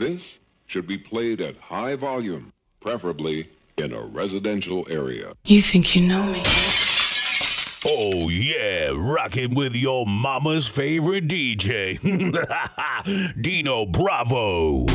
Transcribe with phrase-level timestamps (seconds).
[0.00, 0.22] This
[0.66, 5.34] should be played at high volume, preferably in a residential area.
[5.44, 6.42] You think you know me?
[7.84, 12.00] Oh, yeah, rocking with your mama's favorite DJ,
[13.42, 14.86] Dino Bravo.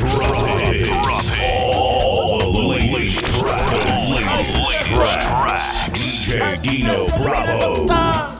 [0.00, 0.90] Drop it.
[0.90, 1.74] Drop it.
[1.76, 5.33] All the latest tracks.
[6.34, 8.33] DJ Dino Bravo.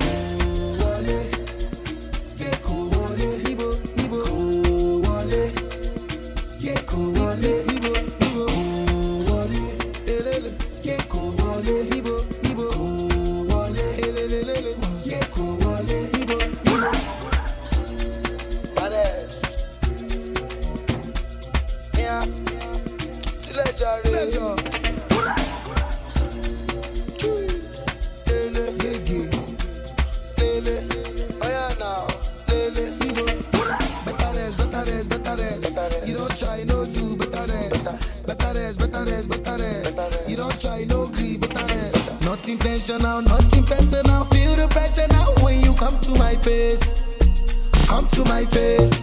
[47.86, 49.02] Come to my face.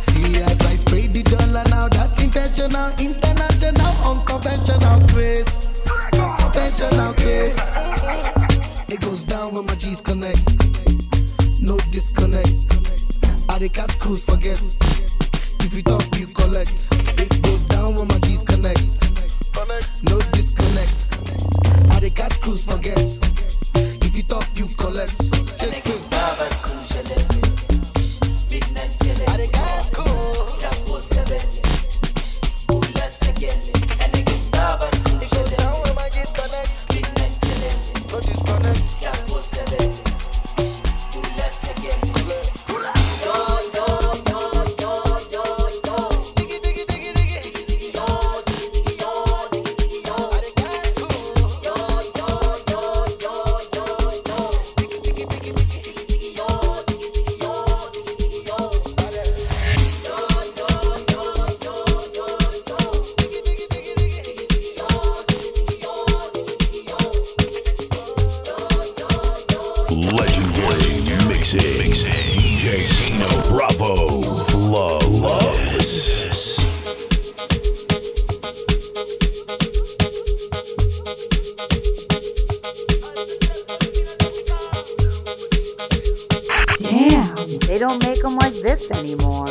[0.00, 5.66] See as I spray the dollar now, that's intentional, international, unconventional grace.
[6.38, 7.58] Conventional grace.
[8.88, 10.40] It goes down when my G's connect.
[11.60, 12.48] No disconnect.
[13.48, 14.60] I the catch cruise forget.
[15.60, 16.88] If you talk, you collect.
[17.20, 18.80] It goes down when my G's connect.
[20.02, 21.06] No disconnect.
[21.92, 22.98] I the catch cruise forget.
[24.02, 25.12] If you talk, you collect.
[25.60, 25.66] I
[27.02, 27.27] the
[88.62, 89.46] this anymore.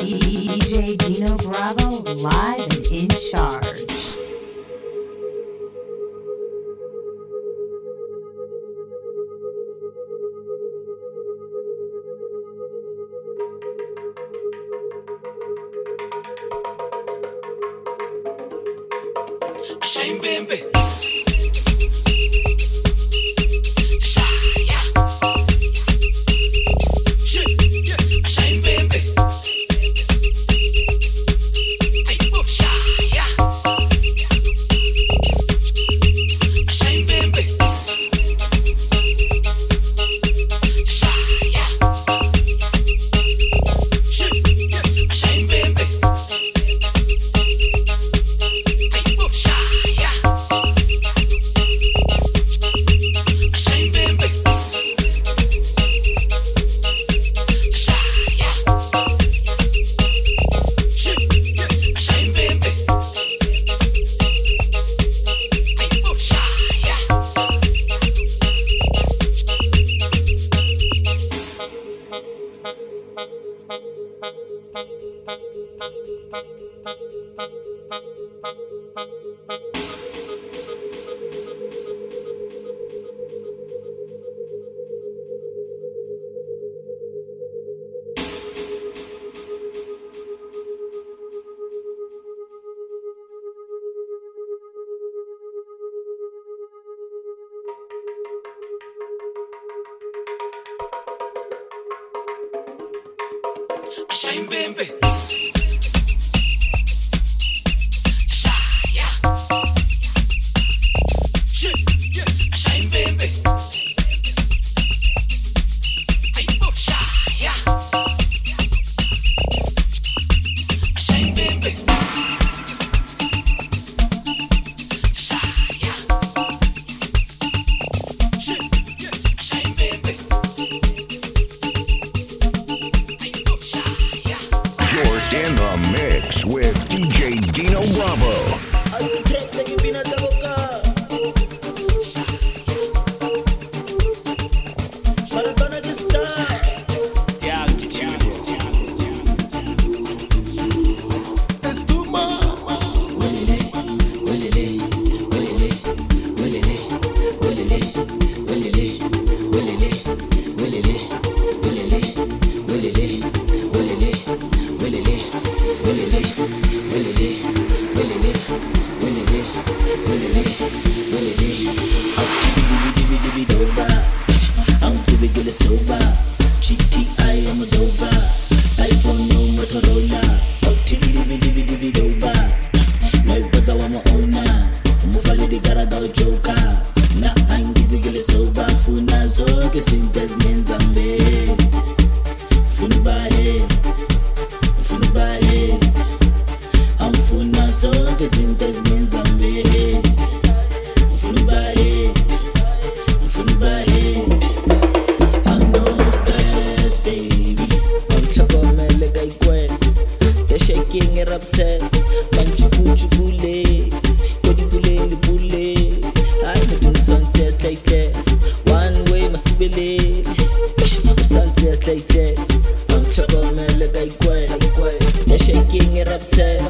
[225.98, 226.62] nge rapte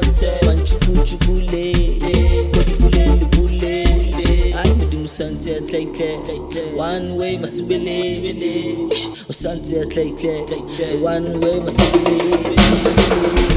[0.46, 1.74] manchukuchukule
[2.54, 3.84] kodibulendibule
[4.60, 5.56] ayi mudimusante
[6.78, 7.64] one way must
[9.30, 10.44] usante atlaitle
[11.04, 11.82] one way must
[12.72, 13.57] masibele.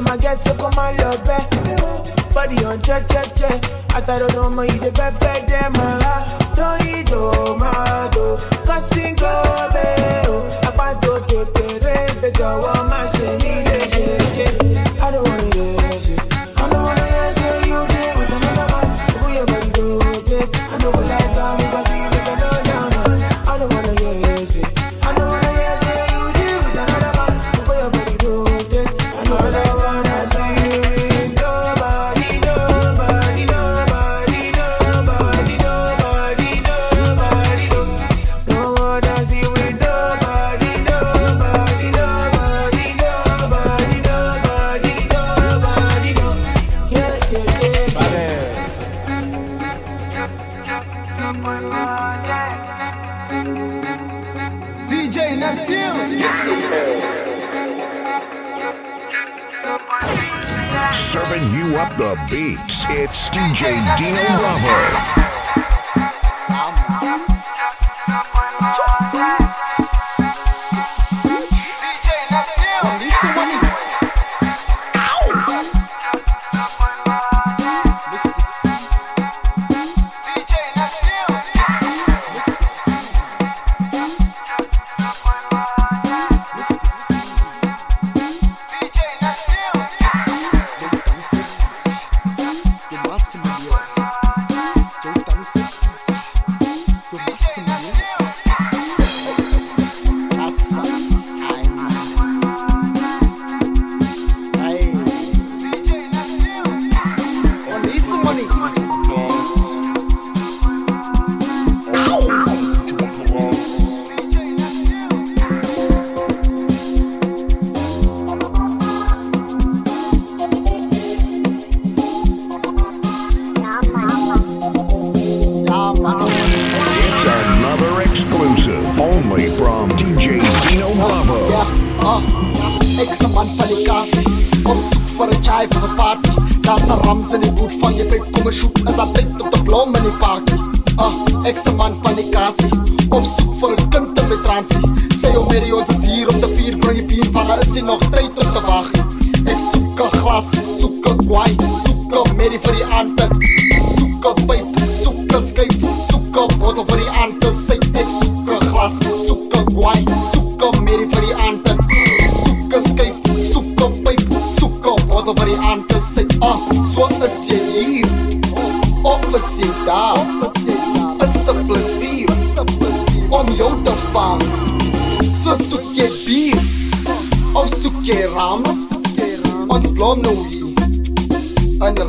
[0.00, 1.48] Mama get so come on love back.
[2.34, 3.64] Body on check check check.
[3.94, 6.52] I thought I don't know you the pepper them ah.
[6.54, 8.36] Don't eat do ma do.
[8.66, 9.70] Cussing oh.
[9.74, 10.22] eh.
[10.26, 10.68] go be oh.
[10.68, 12.62] About to to to rent the job.
[12.62, 14.75] Mama she need.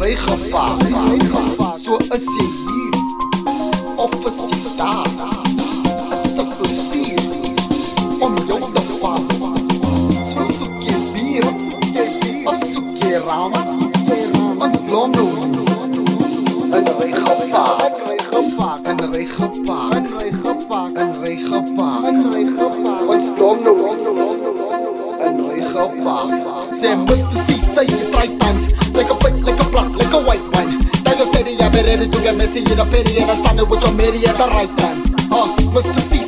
[0.07, 0.71] 为合法，
[1.77, 2.91] 说一些语，
[3.97, 4.39] 我不是
[4.77, 5.03] 大，
[5.51, 5.59] 一
[6.29, 6.47] 十个
[6.93, 6.95] 地，
[8.17, 9.19] 我们用的话，
[10.23, 11.43] 说说给别，
[12.45, 13.21] 我说给人，
[14.57, 15.19] 我是老奴，
[16.69, 16.71] 一
[17.01, 17.19] 为合
[17.51, 17.51] 法，
[17.83, 18.71] 一为合法，
[19.91, 20.79] 一为合法，
[23.05, 23.67] 我是老奴，
[25.19, 26.07] 一为合法
[26.73, 27.27] ，say Mr.
[27.45, 28.55] C, say it thrice zijn
[28.93, 29.16] like a
[32.27, 35.01] Nigga, Messi in a and I started with your media at the right time.
[35.31, 35.97] Uh, Mr.
[35.97, 36.26] C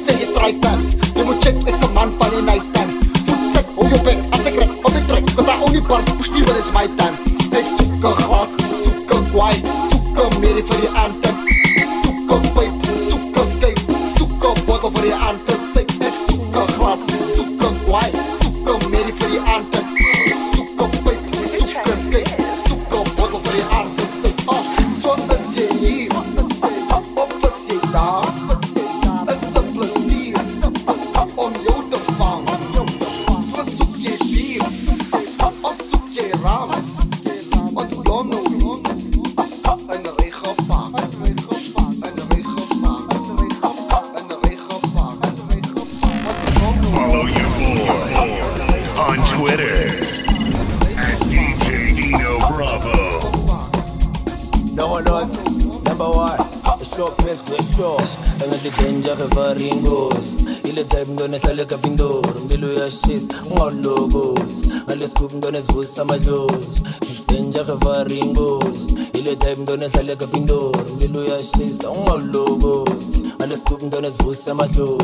[55.19, 55.43] boss,
[55.83, 56.37] number one
[56.83, 57.97] Show pes de show
[58.43, 60.15] Angatitenja hefa ringos
[60.63, 64.39] Ile type ndo nehlale kapindoro Mbilu yashisa ngalogos
[64.87, 68.87] Ngale scoop ndo nesivusa amadlozi Ngitenja hefa ringos
[69.19, 75.03] ile type mntwana ehlale kapindori umlilo uyashisa ungawulokothi alesigubu mntwana esivusa amahloni.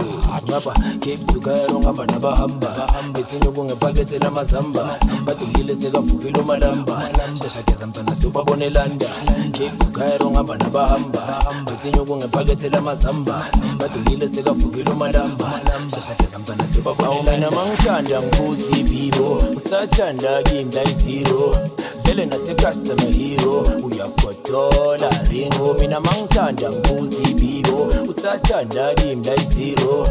[0.50, 2.88] Ngapha cape tukayalo ngihamba nabahamba.
[3.14, 7.02] Bethini kungepakethe lamazamba badulile sekavukile umalamba.
[7.44, 9.08] Shashageza mntwana siubabona elanda
[9.52, 11.22] cape tukayalo ngihamba nabahamba.
[11.66, 13.46] Bethini kungepakethe lamazamba
[13.80, 15.60] badulile sekavukile umalamba.
[15.96, 19.42] Shashageza mntwana siubabona elanda mina mangithanda ngiphuza ibibo.
[19.58, 21.58] Usathanda kimda iziro.
[22.06, 23.62] Vele nasekhasi amahero.
[23.84, 25.74] Uyagodola ringo.
[25.80, 27.88] Mina mangithanda ngibuza ibibo.
[28.10, 30.08] Usathanda kimi la.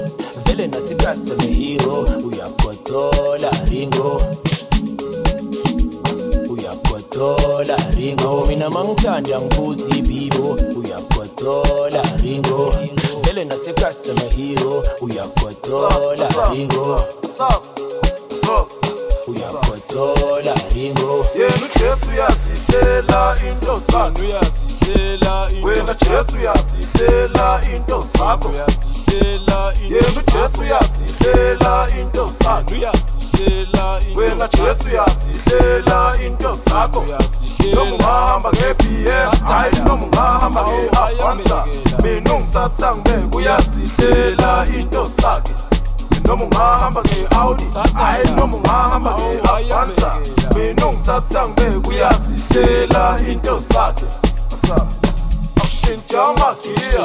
[0.46, 2.06] Vele nasekhasi amahero.
[2.26, 4.20] Uyagodola ringo.
[6.50, 12.74] uyagodola ringo mina mangithanda ngibuza ibibo uyagodola ringo
[13.22, 17.00] vele nasekhasi amahero uyagodola ringo
[19.52, 30.20] uyagodola ringo yena ujesu uyazihlela into zakho uyazihlela wena jesu uyazihlela into zakho uyazihlela yena
[30.20, 37.04] ujesu uyazihlela into zakho uyazihlela wena jesu uyazihlela into zakho
[37.74, 41.66] noma ungahamba nge-bm hayi noma ungahamba nge-avanza
[42.02, 45.63] mina ungithatha ngibeke uyazihlela into zakhe
[46.26, 47.64] noma ungahamba nge-audi
[47.94, 50.14] hayi noma ungahamba nge-avanza
[50.54, 54.06] mina ungithatha ngibeke uyazihlela into zakhe
[56.22, 57.04] amagiya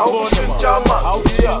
[0.00, 1.60] awushintsha amagiya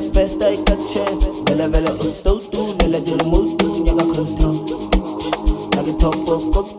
[0.00, 3.94] da bästa jag kan chans Väljer, väljer att stå du, väljer det mot du Jag
[3.94, 4.58] har kontroll
[5.76, 6.78] Jag är topp och kopp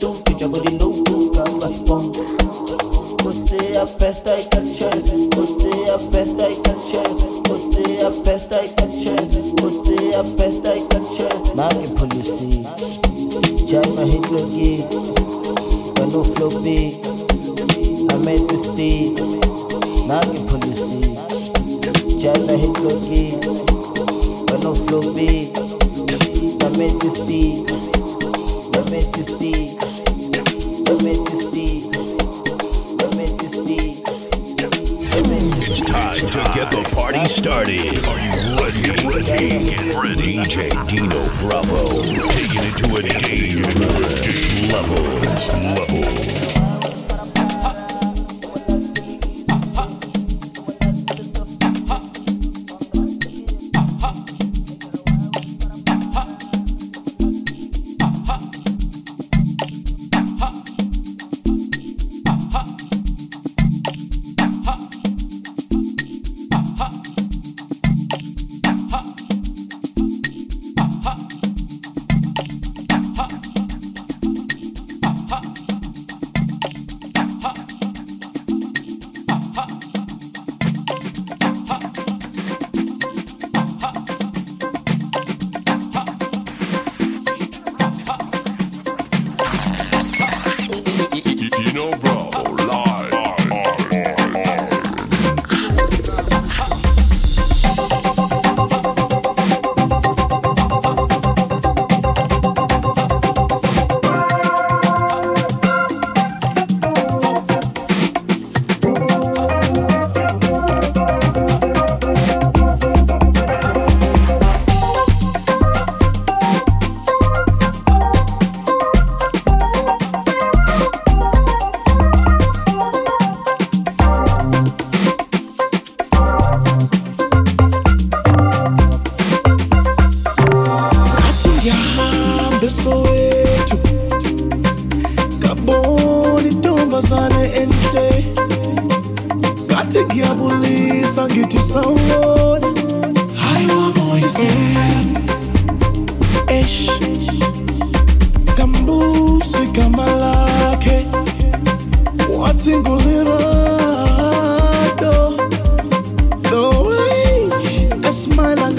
[37.29, 37.79] started.
[38.07, 38.81] Are you ready?
[38.81, 39.63] Get ready.
[39.63, 40.38] Get ready.
[40.39, 42.01] DJ Dino Bravo.
[42.01, 43.79] Taking it to a dangerous
[44.74, 45.05] level.
[45.75, 46.59] Level.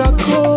[0.00, 0.49] I cold.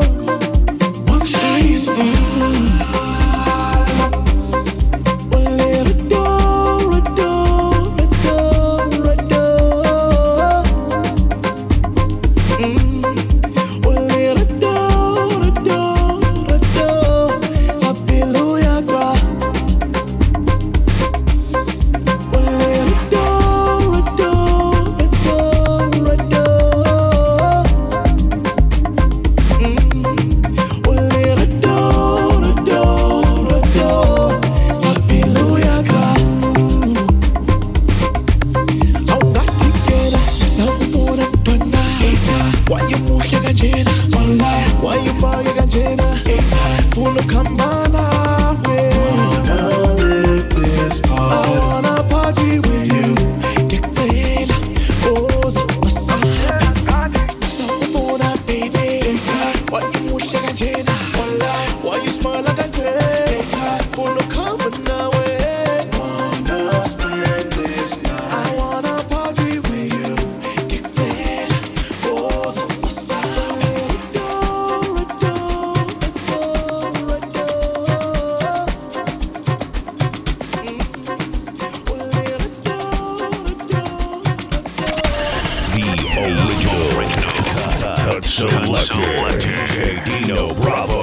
[88.33, 89.03] so, lucky.
[89.03, 89.99] So lucky.
[90.09, 91.02] Dino Bravo.